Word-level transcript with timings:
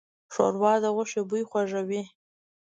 ښوروا 0.33 0.73
د 0.83 0.85
غوښې 0.95 1.21
بوی 1.29 1.43
خوږوي. 1.49 2.01